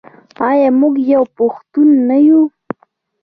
[0.49, 2.41] آیا موږ یو پښتون نه یو؟